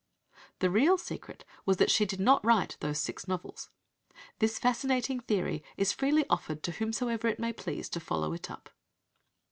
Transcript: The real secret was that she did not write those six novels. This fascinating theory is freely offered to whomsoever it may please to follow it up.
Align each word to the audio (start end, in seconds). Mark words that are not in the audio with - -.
The 0.61 0.71
real 0.71 0.97
secret 0.97 1.45
was 1.63 1.77
that 1.77 1.91
she 1.91 2.07
did 2.07 2.19
not 2.19 2.43
write 2.43 2.75
those 2.79 2.97
six 2.97 3.27
novels. 3.27 3.69
This 4.39 4.57
fascinating 4.57 5.19
theory 5.19 5.63
is 5.77 5.93
freely 5.93 6.25
offered 6.27 6.63
to 6.63 6.71
whomsoever 6.71 7.27
it 7.27 7.37
may 7.39 7.53
please 7.53 7.87
to 7.89 7.99
follow 7.99 8.33
it 8.33 8.49
up. 8.49 8.71